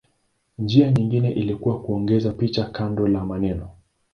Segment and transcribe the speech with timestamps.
[0.57, 3.69] Njia nyingine ilikuwa kuongeza picha kando la maneno.